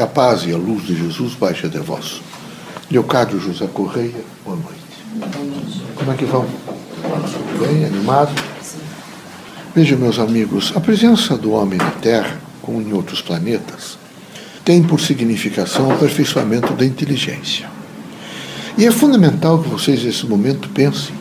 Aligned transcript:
Que 0.00 0.04
a 0.04 0.06
paz 0.06 0.46
e 0.46 0.54
a 0.54 0.56
luz 0.56 0.86
de 0.86 0.96
Jesus 0.96 1.34
baixe 1.34 1.68
de 1.68 1.76
vós. 1.78 2.22
Leocádio 2.90 3.38
José 3.38 3.66
Correia, 3.66 4.24
boa 4.42 4.56
noite. 4.56 5.28
Como 5.94 6.10
é 6.10 6.14
que 6.14 6.24
vão? 6.24 6.46
Bem, 7.58 7.84
animado? 7.84 8.32
Vejam, 9.74 9.98
meus 9.98 10.18
amigos, 10.18 10.72
a 10.74 10.80
presença 10.80 11.36
do 11.36 11.52
homem 11.52 11.76
na 11.76 11.90
Terra, 11.90 12.40
como 12.62 12.80
em 12.80 12.94
outros 12.94 13.20
planetas, 13.20 13.98
tem 14.64 14.82
por 14.82 15.02
significação 15.02 15.88
o 15.88 15.92
aperfeiçoamento 15.92 16.72
da 16.72 16.86
inteligência. 16.86 17.68
E 18.78 18.86
é 18.86 18.90
fundamental 18.90 19.62
que 19.62 19.68
vocês, 19.68 20.02
nesse 20.02 20.24
momento, 20.24 20.70
pensem 20.70 21.14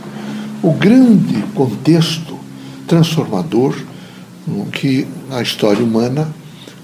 o 0.64 0.72
grande 0.72 1.44
contexto 1.54 2.40
transformador 2.88 3.76
que 4.72 5.06
a 5.32 5.42
história 5.42 5.84
humana 5.84 6.34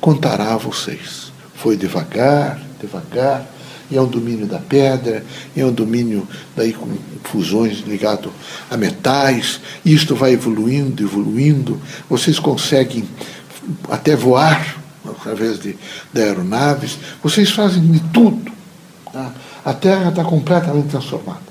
contará 0.01 0.55
a 0.55 0.57
vocês. 0.57 1.33
Foi 1.55 1.77
devagar, 1.77 2.61
devagar, 2.79 3.45
e 3.89 3.97
é 3.97 4.01
um 4.01 4.07
domínio 4.07 4.45
da 4.45 4.59
pedra, 4.59 5.23
e 5.55 5.61
é 5.61 5.65
um 5.65 5.71
domínio 5.71 6.27
daí 6.55 6.73
com 6.73 6.89
fusões 7.23 7.79
ligado 7.81 8.31
a 8.69 8.77
metais, 8.77 9.59
e 9.83 9.93
isto 9.93 10.15
vai 10.15 10.33
evoluindo, 10.33 11.03
evoluindo, 11.03 11.79
vocês 12.09 12.39
conseguem 12.39 13.07
até 13.89 14.15
voar 14.15 14.77
através 15.07 15.59
de, 15.59 15.77
de 16.13 16.21
aeronaves, 16.21 16.97
vocês 17.21 17.51
fazem 17.51 17.85
de 17.91 17.99
tudo. 18.11 18.51
Tá? 19.11 19.31
A 19.63 19.73
Terra 19.73 20.09
está 20.09 20.23
completamente 20.23 20.89
transformada. 20.89 21.45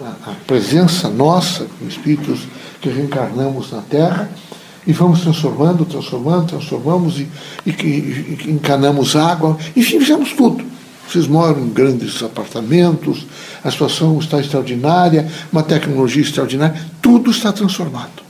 A, 0.00 0.30
a 0.30 0.34
presença 0.46 1.08
nossa, 1.08 1.66
espíritos 1.86 2.40
que 2.80 2.88
reencarnamos 2.88 3.70
na 3.70 3.80
Terra, 3.82 4.28
e 4.86 4.92
vamos 4.92 5.20
transformando, 5.20 5.84
transformando, 5.84 6.48
transformamos 6.48 7.18
e, 7.18 7.28
e, 7.66 7.70
e, 7.70 8.50
encanamos 8.50 9.16
água, 9.16 9.56
enfim, 9.74 9.98
fizemos 9.98 10.32
tudo. 10.32 10.64
Vocês 11.08 11.26
moram 11.26 11.60
em 11.60 11.68
grandes 11.68 12.22
apartamentos, 12.22 13.26
a 13.62 13.70
situação 13.70 14.18
está 14.18 14.40
extraordinária, 14.40 15.30
uma 15.52 15.62
tecnologia 15.62 16.22
extraordinária, 16.22 16.80
tudo 17.00 17.30
está 17.30 17.52
transformado. 17.52 18.22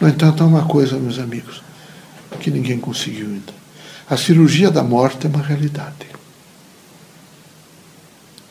No 0.00 0.08
entanto, 0.08 0.42
há 0.42 0.46
uma 0.46 0.64
coisa, 0.64 0.98
meus 0.98 1.18
amigos, 1.18 1.62
que 2.40 2.50
ninguém 2.50 2.78
conseguiu 2.78 3.26
ainda. 3.26 3.52
A 4.08 4.16
cirurgia 4.16 4.70
da 4.70 4.82
morte 4.82 5.26
é 5.26 5.30
uma 5.30 5.42
realidade. 5.42 6.06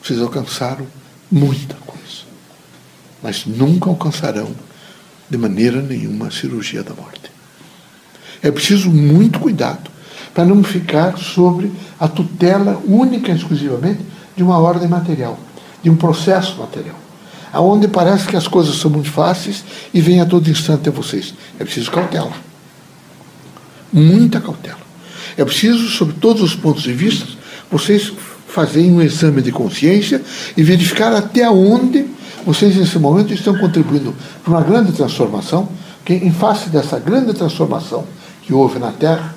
Vocês 0.01 0.19
alcançaram 0.19 0.87
muita 1.31 1.75
coisa, 1.85 2.23
mas 3.21 3.45
nunca 3.45 3.89
alcançarão 3.89 4.51
de 5.29 5.37
maneira 5.37 5.81
nenhuma 5.81 6.27
a 6.27 6.31
cirurgia 6.31 6.83
da 6.83 6.93
morte. 6.93 7.30
É 8.41 8.49
preciso 8.49 8.89
muito 8.89 9.39
cuidado 9.39 9.89
para 10.33 10.45
não 10.45 10.63
ficar 10.63 11.17
sobre 11.17 11.71
a 11.99 12.07
tutela 12.07 12.81
única 12.87 13.31
e 13.31 13.35
exclusivamente 13.35 13.99
de 14.35 14.43
uma 14.43 14.57
ordem 14.57 14.87
material, 14.87 15.37
de 15.83 15.89
um 15.89 15.95
processo 15.95 16.57
material, 16.57 16.95
aonde 17.51 17.87
parece 17.87 18.27
que 18.27 18.35
as 18.35 18.47
coisas 18.47 18.75
são 18.75 18.89
muito 18.89 19.11
fáceis 19.11 19.63
e 19.93 19.99
vêm 19.99 20.21
a 20.21 20.25
todo 20.25 20.49
instante 20.49 20.89
a 20.89 20.91
vocês. 20.91 21.33
É 21.59 21.63
preciso 21.63 21.91
cautela. 21.91 22.31
Muita 23.91 24.39
cautela. 24.39 24.79
É 25.37 25.43
preciso, 25.43 25.89
sob 25.89 26.13
todos 26.13 26.41
os 26.41 26.55
pontos 26.55 26.83
de 26.83 26.93
vista, 26.93 27.27
vocês 27.69 28.11
fazerem 28.47 28.91
um 28.91 29.01
exame 29.01 29.41
de 29.41 29.51
consciência 29.51 30.21
e 30.55 30.63
verificar 30.63 31.13
até 31.13 31.49
onde 31.49 32.05
vocês, 32.45 32.75
nesse 32.75 32.97
momento, 32.97 33.33
estão 33.33 33.57
contribuindo 33.57 34.15
para 34.43 34.51
uma 34.51 34.61
grande 34.61 34.91
transformação, 34.91 35.69
que, 36.03 36.13
em 36.13 36.31
face 36.31 36.69
dessa 36.69 36.97
grande 36.99 37.33
transformação 37.33 38.05
que 38.51 38.55
houve 38.55 38.79
na 38.79 38.91
Terra, 38.91 39.33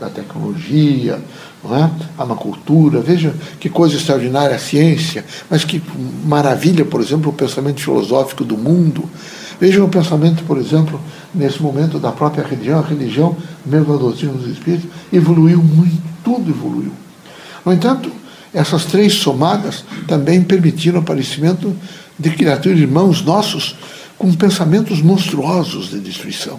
da 0.00 0.08
tecnologia, 0.08 1.20
não 1.62 1.76
é? 1.76 1.90
a 2.18 2.24
cultura, 2.34 2.98
veja 2.98 3.34
que 3.60 3.68
coisa 3.68 3.96
extraordinária 3.96 4.56
a 4.56 4.58
ciência, 4.58 5.22
mas 5.50 5.66
que 5.66 5.82
maravilha, 6.24 6.82
por 6.82 7.02
exemplo, 7.02 7.28
o 7.28 7.34
pensamento 7.34 7.82
filosófico 7.82 8.44
do 8.44 8.56
mundo. 8.56 9.04
Vejam 9.60 9.84
o 9.84 9.88
pensamento, 9.90 10.44
por 10.44 10.56
exemplo, 10.56 10.98
nesse 11.34 11.60
momento 11.60 11.98
da 11.98 12.10
própria 12.10 12.42
religião, 12.42 12.78
a 12.78 12.82
religião, 12.82 13.36
mesmo 13.66 13.92
a 13.92 13.98
doutrina 13.98 14.32
dos 14.32 14.48
espíritos, 14.48 14.88
evoluiu 15.12 15.62
muito, 15.62 16.00
tudo 16.24 16.48
evoluiu. 16.48 16.92
No 17.66 17.70
entanto, 17.70 18.10
essas 18.54 18.86
três 18.86 19.12
somadas 19.12 19.84
também 20.06 20.42
permitiram 20.42 21.00
o 21.00 21.02
aparecimento 21.02 21.76
de 22.18 22.30
criaturas, 22.30 22.78
irmãos 22.78 23.20
nossos, 23.20 23.76
com 24.16 24.32
pensamentos 24.32 25.02
monstruosos 25.02 25.90
de 25.90 26.00
destruição 26.00 26.58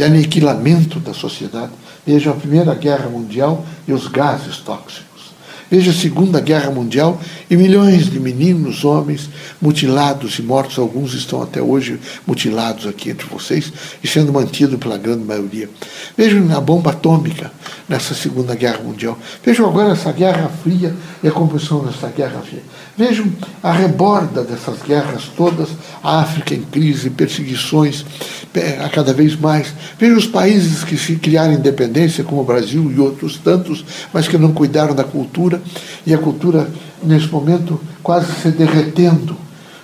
de 0.00 0.04
aniquilamento 0.04 0.98
da 0.98 1.12
sociedade. 1.12 1.72
Veja 2.06 2.30
a 2.30 2.34
Primeira 2.34 2.74
Guerra 2.74 3.10
Mundial 3.10 3.66
e 3.86 3.92
os 3.92 4.06
gases 4.06 4.56
tóxicos. 4.56 5.09
Veja 5.70 5.92
a 5.92 5.94
Segunda 5.94 6.40
Guerra 6.40 6.68
Mundial 6.72 7.20
e 7.48 7.56
milhões 7.56 8.10
de 8.10 8.18
meninos, 8.18 8.84
homens, 8.84 9.30
mutilados 9.62 10.36
e 10.40 10.42
mortos. 10.42 10.78
Alguns 10.78 11.14
estão 11.14 11.40
até 11.40 11.62
hoje 11.62 12.00
mutilados 12.26 12.88
aqui 12.88 13.10
entre 13.10 13.28
vocês 13.28 13.72
e 14.02 14.08
sendo 14.08 14.32
mantidos 14.32 14.80
pela 14.80 14.98
grande 14.98 15.22
maioria. 15.22 15.70
Vejam 16.16 16.44
a 16.56 16.60
bomba 16.60 16.90
atômica 16.90 17.52
nessa 17.88 18.14
Segunda 18.14 18.56
Guerra 18.56 18.82
Mundial. 18.82 19.16
Vejam 19.44 19.68
agora 19.68 19.92
essa 19.92 20.10
Guerra 20.10 20.50
Fria 20.62 20.92
e 21.22 21.28
a 21.28 21.30
composição 21.30 21.84
dessa 21.84 22.08
Guerra 22.08 22.40
Fria. 22.40 22.62
Vejam 22.98 23.26
a 23.62 23.72
reborda 23.72 24.42
dessas 24.42 24.82
guerras 24.82 25.30
todas, 25.36 25.68
a 26.02 26.20
África 26.20 26.52
em 26.52 26.62
crise, 26.62 27.10
perseguições 27.10 28.04
a 28.84 28.88
cada 28.88 29.12
vez 29.12 29.36
mais. 29.36 29.72
Vejam 29.98 30.18
os 30.18 30.26
países 30.26 30.82
que 30.82 30.96
se 30.96 31.16
criaram 31.16 31.52
independência, 31.52 32.24
como 32.24 32.40
o 32.40 32.44
Brasil 32.44 32.90
e 32.90 32.98
outros 32.98 33.38
tantos, 33.38 33.84
mas 34.12 34.26
que 34.26 34.36
não 34.36 34.52
cuidaram 34.52 34.94
da 34.94 35.04
cultura 35.04 35.59
e 36.06 36.14
a 36.14 36.18
cultura, 36.18 36.70
nesse 37.02 37.28
momento, 37.28 37.80
quase 38.02 38.32
se 38.40 38.50
derretendo 38.50 39.36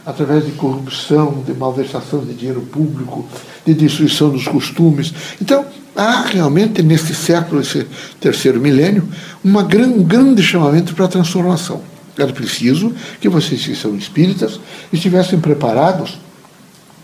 através 0.06 0.46
de 0.46 0.52
corrupção, 0.52 1.42
de 1.44 1.52
malversação 1.52 2.24
de 2.24 2.32
dinheiro 2.32 2.60
público, 2.60 3.26
de 3.64 3.74
destruição 3.74 4.30
dos 4.30 4.46
costumes. 4.46 5.12
Então, 5.42 5.66
há 5.96 6.22
realmente, 6.22 6.80
neste 6.80 7.12
século, 7.12 7.60
esse 7.60 7.84
terceiro 8.20 8.60
milênio, 8.60 9.08
uma 9.42 9.64
gran, 9.64 9.88
um 9.88 10.04
grande 10.04 10.42
chamamento 10.42 10.94
para 10.94 11.06
a 11.06 11.08
transformação. 11.08 11.82
Era 12.16 12.32
preciso 12.32 12.94
que 13.20 13.28
vocês, 13.28 13.66
que 13.66 13.74
são 13.74 13.96
espíritas, 13.96 14.60
estivessem 14.92 15.40
preparados 15.40 16.18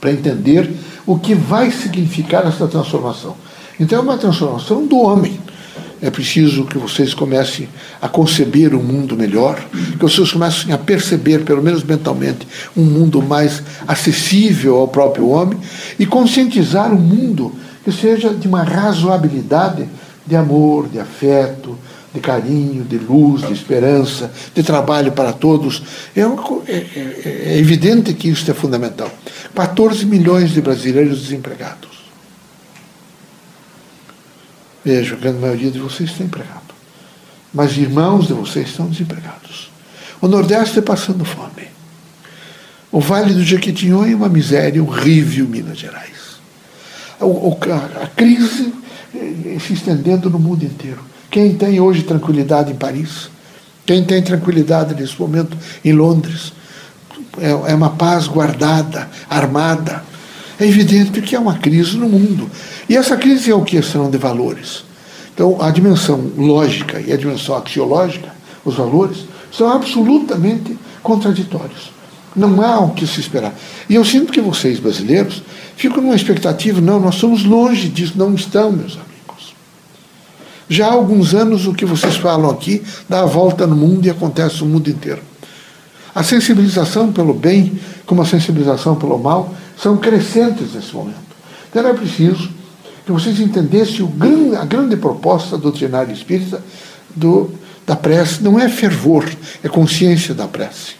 para 0.00 0.12
entender 0.12 0.70
o 1.04 1.18
que 1.18 1.34
vai 1.34 1.70
significar 1.72 2.46
essa 2.46 2.68
transformação. 2.68 3.36
Então, 3.80 3.98
é 3.98 4.02
uma 4.02 4.16
transformação 4.16 4.86
do 4.86 4.98
homem 4.98 5.40
é 6.02 6.10
preciso 6.10 6.64
que 6.64 6.76
vocês 6.76 7.14
comecem 7.14 7.68
a 8.00 8.08
conceber 8.08 8.74
um 8.74 8.82
mundo 8.82 9.16
melhor, 9.16 9.64
que 9.70 10.02
vocês 10.02 10.32
comecem 10.32 10.72
a 10.72 10.78
perceber, 10.78 11.44
pelo 11.44 11.62
menos 11.62 11.84
mentalmente, 11.84 12.46
um 12.76 12.82
mundo 12.82 13.22
mais 13.22 13.62
acessível 13.86 14.78
ao 14.78 14.88
próprio 14.88 15.28
homem 15.28 15.56
e 16.00 16.04
conscientizar 16.04 16.92
um 16.92 16.98
mundo 16.98 17.54
que 17.84 17.92
seja 17.92 18.34
de 18.34 18.48
uma 18.48 18.64
razoabilidade 18.64 19.88
de 20.26 20.34
amor, 20.34 20.88
de 20.88 20.98
afeto, 20.98 21.78
de 22.12 22.20
carinho, 22.20 22.82
de 22.82 22.98
luz, 22.98 23.46
de 23.46 23.52
esperança, 23.52 24.32
de 24.52 24.62
trabalho 24.64 25.12
para 25.12 25.32
todos. 25.32 25.82
É, 26.16 26.20
é, 26.20 26.74
é, 26.74 27.42
é 27.54 27.58
evidente 27.58 28.12
que 28.12 28.28
isso 28.28 28.50
é 28.50 28.54
fundamental. 28.54 29.10
14 29.54 30.04
milhões 30.04 30.50
de 30.50 30.60
brasileiros 30.60 31.22
desempregados. 31.22 32.01
Veja, 34.84 35.14
a 35.14 35.18
grande 35.18 35.38
maioria 35.38 35.70
de 35.70 35.78
vocês 35.78 36.10
está 36.10 36.24
empregado. 36.24 36.72
Mas 37.52 37.76
irmãos 37.76 38.26
de 38.26 38.32
vocês 38.32 38.68
estão 38.68 38.86
desempregados. 38.86 39.70
O 40.20 40.28
Nordeste 40.28 40.78
está 40.78 40.82
passando 40.82 41.24
fome. 41.24 41.68
O 42.90 43.00
Vale 43.00 43.32
do 43.32 43.42
Jequitinhonha 43.42 44.12
é 44.12 44.16
uma 44.16 44.28
miséria 44.28 44.82
horrível, 44.82 45.46
Minas 45.48 45.78
Gerais. 45.78 46.40
A, 47.20 48.04
a 48.04 48.06
crise 48.08 48.72
eh, 49.14 49.58
se 49.58 49.72
estendendo 49.72 50.28
no 50.28 50.38
mundo 50.38 50.64
inteiro. 50.64 51.00
Quem 51.30 51.54
tem 51.54 51.80
hoje 51.80 52.02
tranquilidade 52.02 52.70
em 52.70 52.76
Paris? 52.76 53.30
Quem 53.86 54.04
tem 54.04 54.22
tranquilidade 54.22 54.94
nesse 54.94 55.18
momento 55.18 55.56
em 55.84 55.92
Londres? 55.92 56.52
É, 57.38 57.50
é 57.50 57.74
uma 57.74 57.90
paz 57.90 58.26
guardada, 58.26 59.08
armada. 59.28 60.04
É 60.62 60.64
evidente 60.68 61.20
que 61.20 61.34
há 61.34 61.40
uma 61.40 61.58
crise 61.58 61.96
no 61.96 62.08
mundo. 62.08 62.48
E 62.88 62.96
essa 62.96 63.16
crise 63.16 63.50
é 63.50 63.54
o 63.54 63.62
que? 63.62 63.80
De 63.80 64.16
valores. 64.16 64.84
Então, 65.34 65.60
a 65.60 65.68
dimensão 65.72 66.30
lógica 66.38 67.00
e 67.00 67.12
a 67.12 67.16
dimensão 67.16 67.56
axiológica, 67.56 68.32
os 68.64 68.76
valores, 68.76 69.24
são 69.50 69.68
absolutamente 69.68 70.78
contraditórios. 71.02 71.90
Não 72.36 72.62
há 72.62 72.78
o 72.78 72.90
que 72.90 73.08
se 73.08 73.18
esperar. 73.18 73.52
E 73.88 73.96
eu 73.96 74.04
sinto 74.04 74.32
que 74.32 74.40
vocês, 74.40 74.78
brasileiros, 74.78 75.42
ficam 75.74 76.00
numa 76.00 76.14
expectativa, 76.14 76.80
não, 76.80 77.00
nós 77.00 77.16
somos 77.16 77.42
longe 77.44 77.88
disso, 77.88 78.12
não 78.14 78.32
estão, 78.32 78.70
meus 78.70 78.92
amigos. 78.92 79.56
Já 80.68 80.86
há 80.86 80.92
alguns 80.92 81.34
anos 81.34 81.66
o 81.66 81.74
que 81.74 81.84
vocês 81.84 82.14
falam 82.14 82.48
aqui 82.48 82.84
dá 83.08 83.22
a 83.22 83.26
volta 83.26 83.66
no 83.66 83.74
mundo 83.74 84.06
e 84.06 84.10
acontece 84.10 84.60
no 84.60 84.66
mundo 84.66 84.88
inteiro. 84.88 85.22
A 86.14 86.22
sensibilização 86.22 87.10
pelo 87.10 87.34
bem, 87.34 87.80
como 88.06 88.22
a 88.22 88.26
sensibilização 88.26 88.94
pelo 88.94 89.18
mal, 89.18 89.52
são 89.76 89.96
crescentes 89.96 90.74
nesse 90.74 90.94
momento. 90.94 91.32
Então 91.70 91.88
é 91.88 91.94
preciso 91.94 92.50
que 93.04 93.12
vocês 93.12 93.40
entendessem 93.40 94.06
grande, 94.06 94.56
a 94.56 94.64
grande 94.64 94.96
proposta 94.96 95.58
doutrinária 95.58 96.12
espírita 96.12 96.62
do, 97.14 97.50
da 97.86 97.96
prece 97.96 98.42
não 98.42 98.58
é 98.58 98.68
fervor, 98.68 99.28
é 99.62 99.68
consciência 99.68 100.34
da 100.34 100.46
prece. 100.46 100.92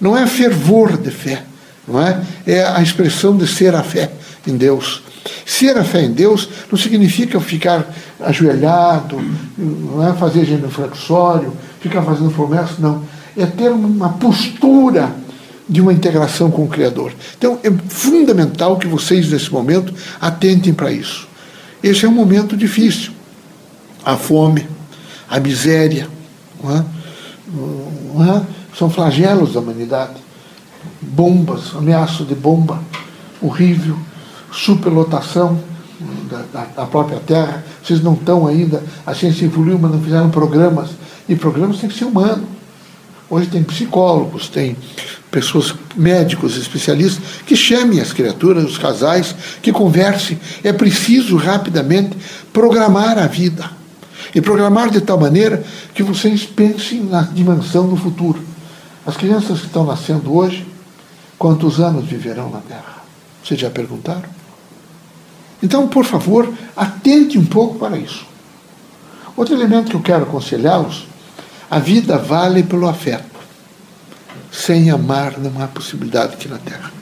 Não 0.00 0.16
é 0.16 0.26
fervor 0.26 0.96
de 0.96 1.10
fé, 1.10 1.44
não 1.86 2.00
é? 2.00 2.20
É 2.46 2.64
a 2.64 2.82
expressão 2.82 3.36
de 3.36 3.46
ser 3.46 3.74
a 3.74 3.82
fé 3.82 4.10
em 4.46 4.56
Deus. 4.56 5.02
Ser 5.46 5.78
a 5.78 5.84
fé 5.84 6.02
em 6.02 6.12
Deus 6.12 6.48
não 6.70 6.78
significa 6.78 7.40
ficar 7.40 7.86
ajoelhado, 8.20 9.20
não 9.56 10.06
é 10.06 10.12
fazer 10.12 10.44
genuflexório, 10.44 11.56
ficar 11.80 12.02
fazendo 12.02 12.30
promessas, 12.30 12.78
não. 12.78 13.02
É 13.36 13.46
ter 13.46 13.70
uma 13.70 14.10
postura 14.10 15.10
de 15.68 15.80
uma 15.80 15.92
integração 15.92 16.50
com 16.50 16.64
o 16.64 16.68
Criador. 16.68 17.12
Então, 17.36 17.58
é 17.62 17.70
fundamental 17.88 18.76
que 18.76 18.86
vocês, 18.86 19.30
nesse 19.30 19.50
momento, 19.50 19.94
atentem 20.20 20.74
para 20.74 20.92
isso. 20.92 21.26
Esse 21.82 22.04
é 22.04 22.08
um 22.08 22.12
momento 22.12 22.56
difícil. 22.56 23.12
A 24.04 24.16
fome, 24.16 24.68
a 25.28 25.40
miséria, 25.40 26.08
é? 26.64 26.76
É? 26.76 28.42
são 28.76 28.90
flagelos 28.90 29.54
da 29.54 29.60
humanidade. 29.60 30.14
Bombas, 31.00 31.74
ameaça 31.74 32.24
de 32.24 32.34
bomba, 32.34 32.80
horrível, 33.40 33.96
superlotação 34.52 35.58
da, 36.30 36.42
da, 36.52 36.64
da, 36.76 36.86
própria 36.86 37.20
Terra. 37.20 37.64
Vocês 37.82 38.02
não 38.02 38.14
estão 38.14 38.46
ainda, 38.46 38.82
a 39.06 39.14
ciência 39.14 39.44
evoluiu, 39.44 39.78
mas 39.78 39.92
não 39.92 40.00
fizeram 40.00 40.30
programas. 40.30 40.90
E 41.28 41.34
programas 41.34 41.78
têm 41.78 41.88
que 41.88 41.98
ser 41.98 42.04
humanos. 42.04 42.46
Hoje 43.30 43.46
tem 43.48 43.62
psicólogos, 43.62 44.48
tem 44.48 44.76
pessoas, 45.34 45.74
médicos, 45.96 46.56
especialistas, 46.56 47.42
que 47.44 47.56
chamem 47.56 48.00
as 48.00 48.12
criaturas, 48.12 48.64
os 48.64 48.78
casais, 48.78 49.34
que 49.60 49.72
conversem. 49.72 50.38
É 50.62 50.72
preciso 50.72 51.36
rapidamente 51.36 52.16
programar 52.52 53.18
a 53.18 53.26
vida. 53.26 53.68
E 54.32 54.40
programar 54.40 54.90
de 54.90 55.00
tal 55.00 55.18
maneira 55.18 55.64
que 55.92 56.04
vocês 56.04 56.44
pensem 56.44 57.02
na 57.02 57.22
dimensão 57.22 57.88
do 57.88 57.96
futuro. 57.96 58.40
As 59.04 59.16
crianças 59.16 59.58
que 59.58 59.66
estão 59.66 59.84
nascendo 59.84 60.32
hoje, 60.32 60.64
quantos 61.36 61.80
anos 61.80 62.04
viverão 62.04 62.48
na 62.48 62.60
Terra? 62.60 63.02
Vocês 63.42 63.58
já 63.58 63.70
perguntaram? 63.70 64.28
Então, 65.60 65.88
por 65.88 66.04
favor, 66.04 66.52
atente 66.76 67.36
um 67.36 67.44
pouco 67.44 67.76
para 67.76 67.98
isso. 67.98 68.24
Outro 69.36 69.54
elemento 69.54 69.90
que 69.90 69.96
eu 69.96 70.02
quero 70.02 70.22
aconselhá-los: 70.22 71.06
a 71.68 71.80
vida 71.80 72.18
vale 72.18 72.62
pelo 72.62 72.88
afeto. 72.88 73.33
Sem 74.54 74.88
amar 74.88 75.36
não 75.38 75.60
há 75.60 75.66
possibilidade 75.66 76.34
aqui 76.34 76.48
na 76.48 76.58
Terra. 76.58 76.92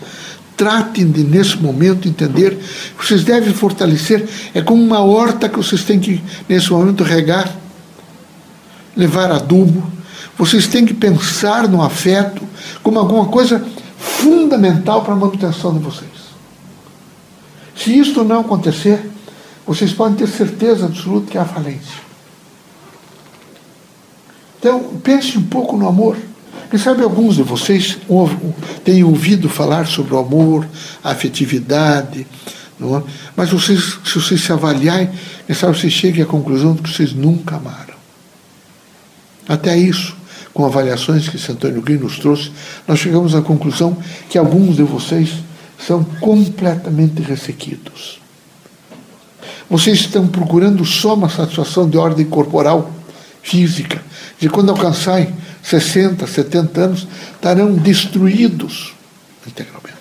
Tratem 0.57 1.11
de, 1.11 1.23
nesse 1.23 1.57
momento, 1.59 2.09
entender 2.09 2.59
vocês 2.97 3.23
devem 3.25 3.53
fortalecer. 3.53 4.27
É 4.55 4.63
como 4.63 4.83
uma 4.83 5.01
horta 5.01 5.49
que 5.49 5.59
vocês 5.59 5.85
têm 5.85 6.01
que, 6.01 6.23
nesse 6.49 6.71
momento, 6.71 7.05
regar, 7.05 7.55
levar 8.97 9.31
adubo. 9.31 9.87
Vocês 10.39 10.67
têm 10.67 10.87
que 10.87 10.95
pensar 10.95 11.69
no 11.69 11.83
afeto 11.83 12.43
como 12.83 12.99
alguma 12.99 13.27
coisa 13.27 13.63
fundamental 13.99 15.03
para 15.03 15.13
a 15.13 15.17
manutenção 15.17 15.77
de 15.77 15.85
vocês. 15.85 16.11
Se 17.77 17.99
isto 17.99 18.25
não 18.25 18.41
acontecer, 18.41 19.11
vocês 19.67 19.93
podem 19.93 20.17
ter 20.17 20.29
certeza 20.29 20.87
absoluta 20.87 21.31
que 21.31 21.39
há 21.39 21.45
falência. 21.45 22.01
Então, 24.59 24.81
pense 25.03 25.37
um 25.37 25.45
pouco 25.45 25.77
no 25.77 25.87
amor. 25.87 26.17
Quem 26.71 26.79
sabe 26.79 27.03
alguns 27.03 27.37
de 27.37 27.43
vocês 27.43 27.99
têm 28.85 29.05
ouvido 29.05 29.49
falar 29.49 29.87
sobre 29.87 30.15
o 30.15 30.19
amor, 30.19 30.67
a 31.05 31.11
afetividade, 31.11 32.27
é? 32.81 33.03
mas 33.37 33.51
vocês, 33.51 33.99
se 34.05 34.15
vocês 34.15 34.41
se 34.41 34.53
avaliarem, 34.53 35.11
quem 35.47 35.55
sabe 35.55 35.79
vocês 35.79 35.93
cheguem 35.93 36.23
à 36.23 36.27
conclusão 36.27 36.75
de 36.75 36.83
que 36.83 36.91
vocês 36.91 37.13
nunca 37.13 37.57
amaram. 37.57 37.95
Até 39.49 39.77
isso, 39.77 40.17
com 40.53 40.65
avaliações 40.65 41.29
que 41.29 41.39
Santo 41.39 41.67
Antônio 41.67 41.83
Green 41.83 41.99
nos 41.99 42.19
trouxe, 42.19 42.51
nós 42.87 42.99
chegamos 42.99 43.35
à 43.35 43.43
conclusão 43.43 43.97
que 44.29 44.39
alguns 44.39 44.77
de 44.77 44.83
vocês 44.83 45.31
são 45.79 46.05
completamente 46.21 47.23
ressequidos. 47.23 48.21
Vocês 49.69 50.01
estão 50.01 50.27
procurando 50.27 50.85
só 50.85 51.15
uma 51.15 51.29
satisfação 51.29 51.89
de 51.89 51.97
ordem 51.97 52.27
corporal, 52.27 52.91
física, 53.43 54.03
de 54.39 54.49
quando 54.49 54.71
alcançarem 54.71 55.35
60, 55.63 56.27
70 56.27 56.81
anos, 56.81 57.07
estarão 57.35 57.75
destruídos 57.75 58.95
integralmente. 59.47 59.93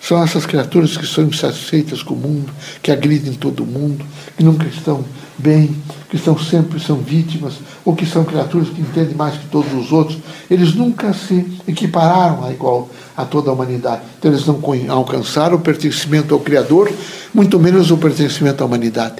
São 0.00 0.22
essas 0.22 0.46
criaturas 0.46 0.96
que 0.96 1.06
são 1.06 1.24
insatisfeitas 1.24 2.02
com 2.02 2.14
o 2.14 2.16
mundo, 2.16 2.52
que 2.82 2.90
agridem 2.90 3.32
todo 3.34 3.66
mundo, 3.66 4.04
que 4.36 4.44
nunca 4.44 4.66
estão 4.66 5.04
bem, 5.36 5.76
que 6.08 6.16
estão 6.16 6.38
sempre 6.38 6.80
são 6.80 6.96
vítimas, 6.96 7.54
ou 7.84 7.94
que 7.94 8.06
são 8.06 8.24
criaturas 8.24 8.68
que 8.68 8.80
entendem 8.80 9.14
mais 9.14 9.36
que 9.36 9.46
todos 9.48 9.72
os 9.74 9.92
outros. 9.92 10.18
Eles 10.50 10.74
nunca 10.74 11.12
se 11.12 11.46
equipararam 11.66 12.44
a 12.44 12.52
igual 12.52 12.88
a 13.16 13.24
toda 13.24 13.50
a 13.50 13.52
humanidade. 13.52 14.02
Então 14.18 14.30
eles 14.30 14.46
não 14.46 14.60
alcançaram 14.88 15.56
o 15.56 15.60
pertencimento 15.60 16.32
ao 16.32 16.40
Criador, 16.40 16.90
muito 17.34 17.58
menos 17.58 17.90
o 17.90 17.96
pertencimento 17.96 18.62
à 18.62 18.66
humanidade. 18.66 19.16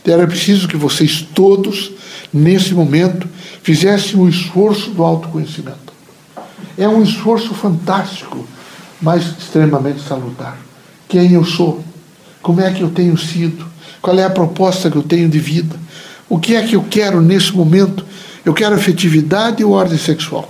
Então 0.00 0.14
era 0.14 0.26
preciso 0.26 0.66
que 0.66 0.76
vocês 0.76 1.26
todos, 1.34 1.92
nesse 2.32 2.72
momento, 2.74 3.28
fizessem 3.62 4.18
o 4.18 4.28
esforço 4.28 4.90
do 4.90 5.04
autoconhecimento. 5.04 5.92
É 6.76 6.88
um 6.88 7.02
esforço 7.02 7.54
fantástico, 7.54 8.46
mas 9.00 9.24
extremamente 9.38 10.00
salutar. 10.00 10.56
Quem 11.08 11.32
eu 11.32 11.44
sou? 11.44 11.84
Como 12.40 12.60
é 12.60 12.72
que 12.72 12.80
eu 12.80 12.90
tenho 12.90 13.16
sido? 13.18 13.66
Qual 14.00 14.18
é 14.18 14.24
a 14.24 14.30
proposta 14.30 14.90
que 14.90 14.96
eu 14.96 15.02
tenho 15.02 15.28
de 15.28 15.38
vida? 15.38 15.76
O 16.28 16.38
que 16.38 16.56
é 16.56 16.62
que 16.62 16.74
eu 16.74 16.84
quero 16.88 17.20
nesse 17.20 17.52
momento? 17.52 18.04
Eu 18.44 18.54
quero 18.54 18.74
afetividade 18.74 19.62
ou 19.62 19.72
ordem 19.72 19.98
sexual? 19.98 20.48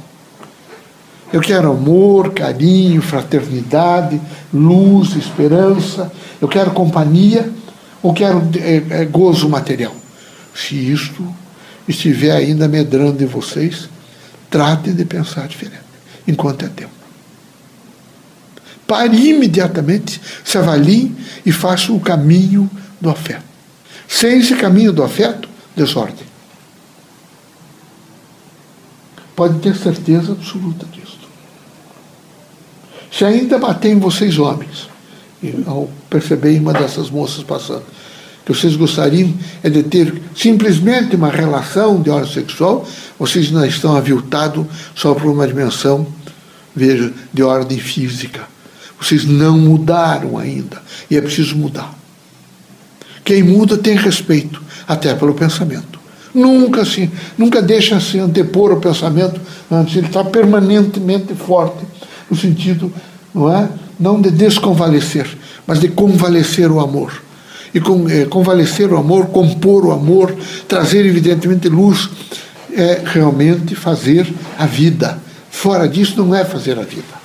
Eu 1.33 1.41
quero 1.41 1.71
amor, 1.71 2.33
carinho, 2.33 3.01
fraternidade, 3.01 4.21
luz, 4.53 5.17
esperança. 5.17 6.13
Eu 6.41 6.47
quero 6.47 6.71
companhia 6.73 7.51
ou 8.03 8.13
quero 8.13 8.43
é, 8.59 9.01
é, 9.01 9.05
gozo 9.05 9.49
material? 9.49 9.95
Se 10.55 10.75
isto 10.75 11.27
estiver 11.89 12.33
ainda 12.33 12.69
medrando 12.69 13.23
em 13.23 13.27
vocês, 13.27 13.89
tratem 14.51 14.95
de 14.95 15.05
pensar 15.05 15.49
diferente, 15.49 15.83
enquanto 16.27 16.65
é 16.65 16.69
tempo. 16.69 16.93
Pare 18.87 19.17
imediatamente, 19.17 20.21
se 20.45 20.59
avaliem 20.59 21.17
e 21.47 21.53
façam 21.53 21.97
o 21.97 22.01
caminho 22.01 22.71
do 23.01 23.09
afeto. 23.09 23.45
Sem 24.07 24.41
esse 24.41 24.55
caminho 24.55 24.93
do 24.93 25.03
afeto, 25.03 25.49
desordem. 25.75 26.27
Pode 29.35 29.59
ter 29.61 29.75
certeza 29.75 30.33
absoluta 30.33 30.85
disso. 30.87 31.19
Se 33.11 33.25
ainda 33.25 33.59
bater 33.59 33.91
em 33.91 33.99
vocês 33.99 34.39
homens, 34.39 34.89
ao 35.67 35.91
perceber 36.09 36.59
uma 36.59 36.73
dessas 36.73 37.11
moças 37.11 37.43
passando, 37.43 37.85
que 38.45 38.53
vocês 38.53 38.75
gostariam 38.75 39.33
é 39.63 39.71
de 39.71 39.83
ter 39.83 40.21
simplesmente 40.35 41.15
uma 41.15 41.31
relação 41.31 42.01
de 42.01 42.11
ordem 42.11 42.33
sexual, 42.33 42.87
vocês 43.19 43.51
não 43.51 43.65
estão 43.65 43.97
aviltados 43.97 44.67
só 44.95 45.15
por 45.15 45.31
uma 45.31 45.47
dimensão, 45.47 46.07
veja, 46.75 47.13
de 47.33 47.43
ordem 47.43 47.79
física. 47.79 48.43
Vocês 49.01 49.25
não 49.25 49.59
mudaram 49.59 50.39
ainda 50.39 50.83
e 51.11 51.17
é 51.17 51.21
preciso 51.21 51.57
mudar. 51.57 51.93
Quem 53.25 53.43
muda 53.43 53.77
tem 53.77 53.97
respeito, 53.97 54.61
até 54.87 55.15
pelo 55.15 55.35
pensamento. 55.35 56.01
Nunca 56.35 56.85
se, 56.85 57.11
nunca 57.39 57.63
deixa 57.63 58.01
se 58.01 58.19
antepor 58.19 58.73
o 58.73 58.81
pensamento 58.81 59.41
antes, 59.71 59.97
ele 59.97 60.07
está 60.07 60.25
permanentemente 60.25 61.35
forte, 61.35 61.85
no 62.29 62.37
sentido, 62.37 62.93
não 63.35 63.55
é? 63.55 63.69
Não 64.01 64.21
de 64.21 64.31
desconvalecer, 64.31 65.29
mas 65.67 65.79
de 65.79 65.89
convalescer 65.89 66.71
o 66.71 66.81
amor 66.81 67.13
e 67.75 67.81
com, 67.81 68.09
é, 68.09 68.25
convalescer 68.27 68.93
o 68.93 68.97
amor, 68.97 69.27
compor 69.29 69.87
o 69.87 69.93
amor, 69.93 70.35
trazer 70.69 71.07
evidentemente 71.07 71.69
luz, 71.69 72.09
é 72.73 73.03
realmente 73.05 73.75
fazer 73.75 74.33
a 74.59 74.67
vida. 74.67 75.19
Fora 75.51 75.89
disso 75.89 76.23
não 76.23 76.35
é 76.35 76.45
fazer 76.45 76.79
a 76.79 76.83
vida. 76.83 77.23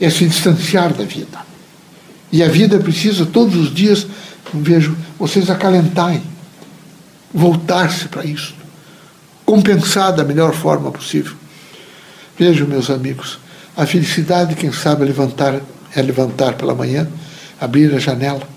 É 0.00 0.10
se 0.10 0.26
distanciar 0.26 0.92
da 0.92 1.04
vida. 1.04 1.38
E 2.30 2.42
a 2.42 2.48
vida 2.48 2.78
precisa 2.78 3.24
todos 3.24 3.54
os 3.56 3.72
dias, 3.72 4.06
vejo, 4.52 4.96
vocês 5.18 5.48
acalentarem, 5.48 6.22
voltar-se 7.32 8.08
para 8.08 8.24
isso, 8.24 8.54
compensar 9.44 10.12
da 10.12 10.24
melhor 10.24 10.52
forma 10.52 10.90
possível. 10.90 11.34
Vejam, 12.36 12.66
meus 12.66 12.90
amigos, 12.90 13.38
a 13.76 13.86
felicidade, 13.86 14.56
quem 14.56 14.72
sabe, 14.72 15.04
levantar, 15.04 15.60
é 15.94 16.02
levantar 16.02 16.54
pela 16.54 16.74
manhã, 16.74 17.08
abrir 17.60 17.94
a 17.94 17.98
janela, 17.98 18.53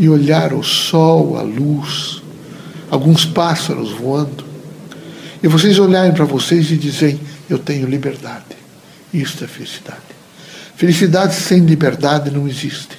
e 0.00 0.08
olhar 0.08 0.54
o 0.54 0.62
sol, 0.62 1.36
a 1.36 1.42
luz, 1.42 2.22
alguns 2.90 3.26
pássaros 3.26 3.92
voando, 3.92 4.42
e 5.42 5.46
vocês 5.46 5.78
olharem 5.78 6.14
para 6.14 6.24
vocês 6.24 6.70
e 6.70 6.76
dizem: 6.76 7.20
Eu 7.48 7.58
tenho 7.58 7.86
liberdade. 7.86 8.56
Isto 9.12 9.44
é 9.44 9.46
felicidade. 9.46 10.00
Felicidade 10.74 11.34
sem 11.34 11.60
liberdade 11.60 12.30
não 12.30 12.48
existe. 12.48 12.98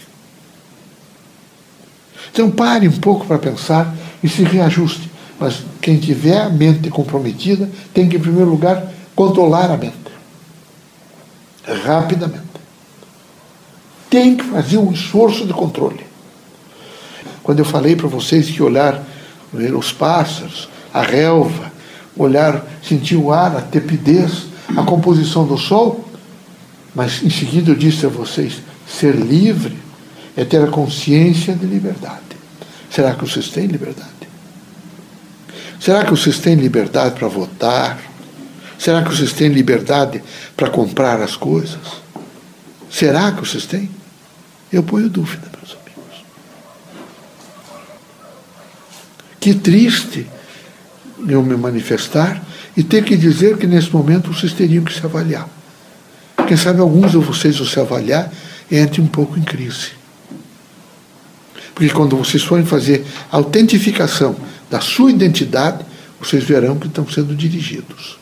Então 2.31 2.51
pare 2.51 2.87
um 2.87 2.99
pouco 2.99 3.25
para 3.25 3.39
pensar 3.39 3.95
e 4.23 4.29
se 4.29 4.43
reajuste. 4.43 5.09
Mas 5.39 5.63
quem 5.81 5.97
tiver 5.97 6.39
a 6.39 6.49
mente 6.49 6.87
comprometida 6.91 7.67
tem 7.93 8.07
que, 8.07 8.17
em 8.17 8.19
primeiro 8.19 8.51
lugar, 8.51 8.91
controlar 9.15 9.71
a 9.71 9.77
mente. 9.77 9.95
Rapidamente. 11.83 12.43
Tem 14.07 14.35
que 14.35 14.43
fazer 14.43 14.77
um 14.77 14.91
esforço 14.91 15.47
de 15.47 15.53
controle. 15.53 16.10
Quando 17.43 17.59
eu 17.59 17.65
falei 17.65 17.95
para 17.95 18.07
vocês 18.07 18.49
que 18.49 18.61
olhar 18.61 19.01
os 19.53 19.91
pássaros, 19.91 20.69
a 20.93 21.01
relva, 21.01 21.71
olhar, 22.15 22.65
sentir 22.81 23.15
o 23.15 23.31
ar, 23.31 23.55
a 23.55 23.61
tepidez, 23.61 24.45
a 24.75 24.83
composição 24.83 25.45
do 25.45 25.57
sol, 25.57 26.07
mas 26.93 27.23
em 27.23 27.29
seguida 27.29 27.71
eu 27.71 27.75
disse 27.75 28.05
a 28.05 28.09
vocês: 28.09 28.61
ser 28.87 29.15
livre 29.15 29.77
é 30.35 30.43
ter 30.43 30.63
a 30.63 30.67
consciência 30.67 31.55
de 31.55 31.65
liberdade. 31.65 32.21
Será 32.89 33.13
que 33.13 33.21
vocês 33.21 33.49
têm 33.49 33.67
liberdade? 33.67 34.09
Será 35.79 36.03
que 36.03 36.11
vocês 36.11 36.37
têm 36.39 36.55
liberdade 36.55 37.15
para 37.15 37.27
votar? 37.27 37.99
Será 38.77 39.03
que 39.03 39.15
vocês 39.15 39.33
têm 39.33 39.49
liberdade 39.49 40.21
para 40.55 40.69
comprar 40.69 41.21
as 41.21 41.35
coisas? 41.35 42.01
Será 42.89 43.31
que 43.31 43.39
vocês 43.39 43.65
têm? 43.65 43.89
Eu 44.71 44.83
ponho 44.83 45.09
dúvida, 45.09 45.47
meus 45.57 45.71
amigos. 45.71 45.90
Que 49.41 49.55
triste 49.55 50.27
eu 51.27 51.41
me 51.41 51.57
manifestar 51.57 52.41
e 52.77 52.83
ter 52.83 53.03
que 53.03 53.17
dizer 53.17 53.57
que 53.57 53.65
nesse 53.65 53.91
momento 53.91 54.31
vocês 54.31 54.53
teriam 54.53 54.83
que 54.83 54.93
se 54.93 55.03
avaliar. 55.03 55.49
Quem 56.47 56.55
sabe 56.55 56.79
alguns 56.79 57.11
de 57.11 57.17
vocês, 57.17 57.55
se 57.55 57.79
avaliar, 57.79 58.31
entre 58.71 59.01
um 59.01 59.07
pouco 59.07 59.39
em 59.39 59.41
crise. 59.41 59.93
Porque 61.73 61.91
quando 61.91 62.15
vocês 62.15 62.43
forem 62.43 62.65
fazer 62.65 63.03
a 63.31 63.37
autentificação 63.37 64.35
da 64.69 64.79
sua 64.79 65.09
identidade, 65.09 65.83
vocês 66.19 66.43
verão 66.43 66.77
que 66.77 66.85
estão 66.85 67.09
sendo 67.09 67.35
dirigidos. 67.35 68.19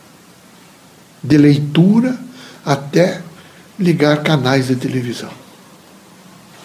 De 1.21 1.37
leitura 1.37 2.17
até 2.65 3.21
ligar 3.77 4.23
canais 4.23 4.67
de 4.67 4.77
televisão. 4.77 5.31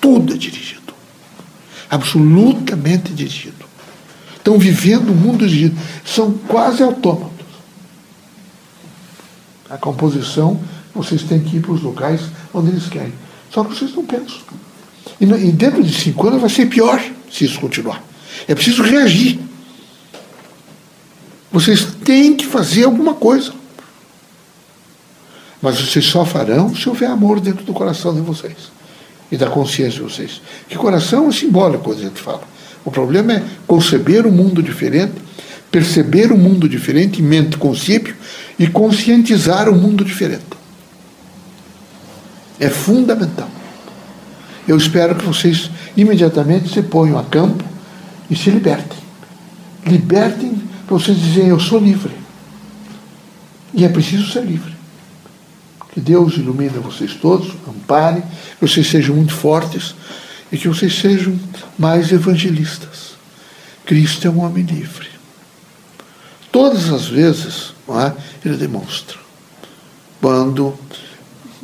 Tudo 0.00 0.34
é 0.34 0.37
dirigido. 0.37 0.94
Absolutamente 1.90 3.12
dirigido. 3.12 3.73
Estão 4.44 4.58
vivendo 4.58 5.10
um 5.10 5.14
mundo. 5.14 5.46
São 6.04 6.32
quase 6.46 6.82
autômatos. 6.82 7.46
A 9.70 9.78
composição, 9.78 10.60
vocês 10.94 11.22
têm 11.22 11.40
que 11.40 11.56
ir 11.56 11.60
para 11.62 11.72
os 11.72 11.82
locais 11.82 12.20
onde 12.52 12.68
eles 12.68 12.86
querem. 12.86 13.14
Só 13.50 13.64
que 13.64 13.74
vocês 13.74 13.94
não 13.94 14.04
pensam. 14.04 14.36
E, 15.18 15.24
dentro 15.50 15.82
de 15.82 15.98
cinco 15.98 16.28
anos 16.28 16.42
vai 16.42 16.50
ser 16.50 16.66
pior 16.66 17.02
se 17.32 17.46
isso 17.46 17.58
continuar. 17.58 18.04
É 18.46 18.54
preciso 18.54 18.82
reagir. 18.82 19.40
Vocês 21.50 21.86
têm 22.04 22.36
que 22.36 22.44
fazer 22.44 22.84
alguma 22.84 23.14
coisa. 23.14 23.50
Mas 25.62 25.80
vocês 25.80 26.04
só 26.04 26.26
farão 26.26 26.76
se 26.76 26.86
houver 26.86 27.08
amor 27.08 27.40
dentro 27.40 27.64
do 27.64 27.72
coração 27.72 28.14
de 28.14 28.20
vocês 28.20 28.70
e 29.32 29.38
da 29.38 29.48
consciência 29.48 30.02
de 30.02 30.02
vocês. 30.02 30.42
Que 30.68 30.76
coração 30.76 31.30
é 31.30 31.32
simbólico, 31.32 31.84
quando 31.84 32.00
a 32.00 32.02
gente 32.02 32.20
fala. 32.20 32.42
O 32.84 32.90
problema 32.90 33.32
é 33.32 33.42
conceber 33.74 34.24
um 34.24 34.30
mundo 34.30 34.62
diferente, 34.62 35.14
perceber 35.68 36.30
um 36.30 36.36
mundo 36.36 36.68
diferente, 36.68 37.20
mente 37.20 37.56
consciente 37.56 38.14
e 38.56 38.68
conscientizar 38.68 39.68
um 39.68 39.76
mundo 39.76 40.04
diferente. 40.04 40.44
É 42.60 42.68
fundamental. 42.68 43.50
Eu 44.68 44.76
espero 44.76 45.16
que 45.16 45.24
vocês 45.24 45.68
imediatamente 45.96 46.72
se 46.72 46.82
ponham 46.82 47.18
a 47.18 47.24
campo 47.24 47.64
e 48.30 48.36
se 48.36 48.48
libertem. 48.48 48.98
Libertem 49.84 50.62
para 50.86 50.96
vocês 50.96 51.18
dizerem: 51.18 51.48
Eu 51.48 51.58
sou 51.58 51.80
livre. 51.80 52.12
E 53.74 53.84
é 53.84 53.88
preciso 53.88 54.30
ser 54.30 54.44
livre. 54.44 54.72
Que 55.92 56.00
Deus 56.00 56.34
ilumine 56.34 56.78
vocês 56.78 57.14
todos, 57.14 57.52
ampare, 57.68 58.22
que 58.22 58.66
vocês 58.66 58.86
sejam 58.86 59.16
muito 59.16 59.32
fortes 59.32 59.96
e 60.52 60.56
que 60.56 60.68
vocês 60.68 60.96
sejam 60.96 61.36
mais 61.76 62.12
evangelistas. 62.12 62.93
Cristo 63.84 64.26
é 64.26 64.30
um 64.30 64.44
homem 64.44 64.64
livre. 64.64 65.08
Todas 66.50 66.92
as 66.92 67.06
vezes 67.06 67.74
é, 67.88 68.12
ele 68.44 68.56
demonstra. 68.56 69.18
Quando. 70.20 70.78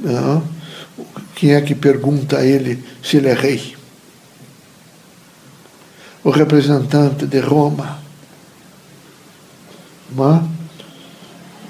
É, 0.04 0.60
quem 1.34 1.54
é 1.54 1.60
que 1.60 1.74
pergunta 1.74 2.38
a 2.38 2.44
ele 2.44 2.84
se 3.02 3.16
ele 3.16 3.28
é 3.28 3.34
rei? 3.34 3.76
O 6.22 6.30
representante 6.30 7.26
de 7.26 7.40
Roma 7.40 8.00
mas, 10.12 10.42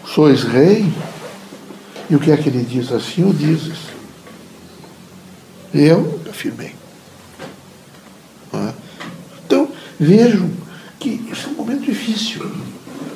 sois 0.07 0.45
rei? 0.45 0.90
E 2.09 2.16
o 2.16 2.21
que 2.21 2.30
é 2.30 2.37
que 2.37 2.49
ele 2.49 2.64
diz 2.64 2.90
assim? 2.90 3.23
O 3.23 3.35
dizes. 3.35 3.78
Eu 5.73 6.21
afirmei. 6.28 6.75
Então, 9.45 9.71
vejam 10.00 10.50
que 10.99 11.21
isso 11.30 11.49
é 11.49 11.50
um 11.50 11.54
momento 11.54 11.85
difícil. 11.85 12.50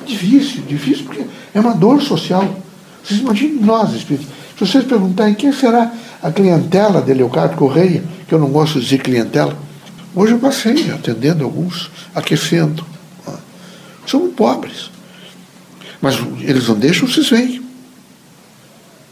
Difícil, 0.05 0.63
difícil 0.67 1.05
porque 1.05 1.25
é 1.53 1.59
uma 1.59 1.73
dor 1.73 2.01
social. 2.01 2.61
Vocês 3.03 3.19
imaginem 3.19 3.55
nós, 3.55 3.93
espíritos. 3.93 4.27
Se 4.57 4.65
vocês 4.65 4.85
perguntarem 4.85 5.33
quem 5.33 5.51
será 5.51 5.91
a 6.21 6.31
clientela 6.31 7.01
de 7.01 7.13
Leocardo 7.13 7.57
Correia, 7.57 8.03
que 8.27 8.33
eu 8.33 8.39
não 8.39 8.49
gosto 8.49 8.79
de 8.79 8.85
dizer 8.85 8.99
clientela, 8.99 9.57
hoje 10.15 10.33
eu 10.33 10.39
passei 10.39 10.91
atendendo 10.91 11.43
alguns, 11.43 11.89
aquecendo. 12.13 12.85
Somos 14.05 14.33
pobres. 14.35 14.91
Mas 16.01 16.15
eles 16.41 16.67
não 16.67 16.75
deixam 16.75 17.07
vocês 17.07 17.29
verem. 17.29 17.65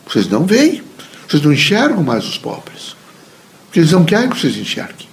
Vocês 0.07 0.27
não 0.27 0.45
veem. 0.45 0.83
Vocês 1.27 1.41
não 1.41 1.51
enxergam 1.51 2.03
mais 2.03 2.25
os 2.25 2.37
pobres. 2.37 2.95
Porque 3.65 3.79
eles 3.79 3.91
não 3.91 4.05
querem 4.05 4.29
que 4.29 4.39
vocês 4.39 4.55
enxerguem. 4.55 5.07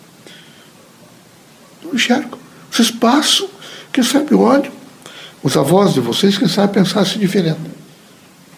Não 1.83 1.95
enxergam. 1.95 2.40
Vocês 2.71 2.91
passam, 2.91 3.49
quem 3.93 4.05
sabe 4.05 4.35
olham. 4.35 4.73
Os 5.43 5.57
avós 5.57 5.95
de 5.95 6.01
vocês, 6.01 6.37
quem 6.37 6.49
sabe 6.49 6.75
pensassem 6.75 7.19
diferente. 7.19 7.61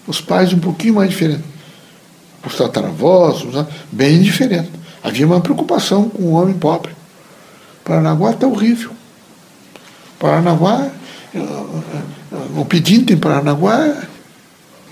Os 0.06 0.20
pais 0.20 0.52
um 0.52 0.58
pouquinho 0.58 0.94
mais 0.94 1.10
diferente. 1.10 1.44
Os 2.44 2.56
tataravós, 2.56 3.44
bem 3.90 4.20
diferente. 4.20 4.70
Havia 5.02 5.26
uma 5.26 5.40
preocupação 5.40 6.08
com 6.08 6.22
o 6.24 6.32
homem 6.32 6.54
pobre. 6.54 6.92
Paranaguá 7.84 8.30
está 8.30 8.46
horrível. 8.46 8.90
Paranaguá 10.18 10.90
o 12.56 12.64
pedinte 12.64 13.12
em 13.12 13.16
Paranaguá 13.16 13.96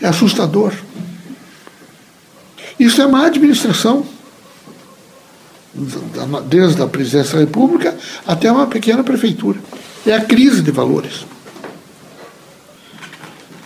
é 0.01 0.07
assustador. 0.07 0.73
Isso 2.79 3.03
é 3.03 3.07
má 3.07 3.27
administração, 3.27 4.07
desde 6.49 6.83
a 6.83 6.87
presidência 6.87 7.35
da 7.35 7.41
República 7.41 7.97
até 8.27 8.51
uma 8.51 8.67
pequena 8.67 9.05
prefeitura. 9.05 9.59
É 10.07 10.13
a 10.13 10.21
crise 10.25 10.63
de 10.63 10.71
valores, 10.71 11.27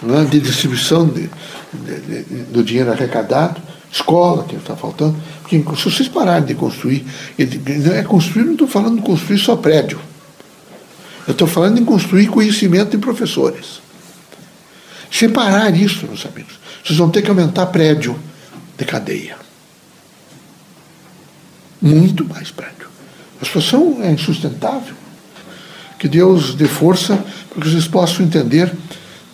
é? 0.02 0.24
de 0.24 0.40
distribuição 0.40 1.06
de, 1.06 1.30
de, 1.72 2.00
de, 2.00 2.42
do 2.44 2.62
dinheiro 2.62 2.90
arrecadado, 2.90 3.60
escola 3.90 4.44
que 4.44 4.56
está 4.56 4.76
faltando. 4.76 5.16
Porque 5.42 5.56
se 5.76 5.84
vocês 5.84 6.08
pararem 6.08 6.44
de 6.44 6.54
construir, 6.54 7.06
é 7.38 8.02
construir, 8.02 8.44
não 8.44 8.52
estou 8.52 8.68
falando 8.68 8.96
de 8.96 9.02
construir 9.02 9.38
só 9.38 9.56
prédio. 9.56 9.98
Eu 11.26 11.32
estou 11.32 11.48
falando 11.48 11.78
em 11.78 11.84
construir 11.84 12.26
conhecimento 12.26 12.96
em 12.96 13.00
professores. 13.00 13.80
Separar 15.10 15.74
isso, 15.74 16.06
meus 16.06 16.26
amigos. 16.26 16.58
Vocês 16.84 16.98
vão 16.98 17.08
ter 17.08 17.22
que 17.22 17.30
aumentar 17.30 17.66
prédio 17.66 18.18
de 18.76 18.84
cadeia. 18.84 19.43
Muito 21.84 22.24
mais 22.24 22.50
prédio. 22.50 22.88
A 23.42 23.44
situação 23.44 23.98
é 24.02 24.10
insustentável. 24.10 24.94
Que 25.98 26.08
Deus 26.08 26.54
dê 26.54 26.66
força 26.66 27.22
para 27.50 27.62
que 27.62 27.68
vocês 27.68 27.86
possam 27.86 28.24
entender 28.24 28.72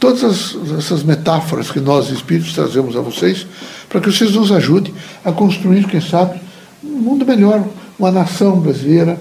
todas 0.01 0.25
as, 0.25 0.57
essas 0.77 1.05
metáforas 1.05 1.71
que 1.71 1.79
nós, 1.79 2.11
espíritos, 2.11 2.53
trazemos 2.53 2.97
a 2.97 3.01
vocês, 3.01 3.47
para 3.89 4.01
que 4.01 4.11
vocês 4.11 4.33
nos 4.33 4.51
ajudem 4.51 4.93
a 5.25 5.31
construir, 5.31 5.87
quem 5.87 6.01
sabe, 6.01 6.41
um 6.83 6.99
mundo 6.99 7.25
melhor, 7.25 7.65
uma 7.97 8.11
nação 8.11 8.59
brasileira 8.59 9.17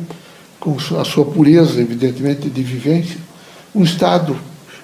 com 0.60 0.76
a 1.00 1.06
sua 1.06 1.26
pureza, 1.26 1.80
evidentemente, 1.80 2.50
de 2.50 2.64
vivência, 2.64 3.18
um 3.76 3.84
Estado 3.84 4.36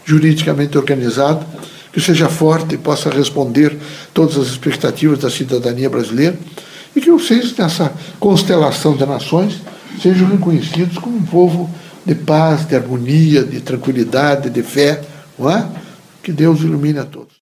juridicamente 0.05 0.77
organizado, 0.77 1.43
que 1.91 1.99
seja 1.99 2.29
forte 2.29 2.75
e 2.75 2.77
possa 2.77 3.09
responder 3.09 3.75
todas 4.13 4.37
as 4.37 4.47
expectativas 4.49 5.17
da 5.17 5.31
cidadania 5.31 5.89
brasileira, 5.89 6.37
e 6.95 7.01
que 7.01 7.11
vocês, 7.11 7.55
nessa 7.57 7.93
constelação 8.19 8.95
de 8.95 9.05
nações, 9.05 9.61
sejam 10.01 10.27
reconhecidos 10.27 10.97
como 10.97 11.17
um 11.17 11.25
povo 11.25 11.69
de 12.05 12.15
paz, 12.15 12.65
de 12.65 12.75
harmonia, 12.75 13.43
de 13.43 13.59
tranquilidade, 13.59 14.49
de 14.49 14.63
fé, 14.63 15.01
não 15.37 15.49
é? 15.49 15.67
Que 16.23 16.31
Deus 16.31 16.61
ilumine 16.61 16.99
a 16.99 17.05
todos. 17.05 17.35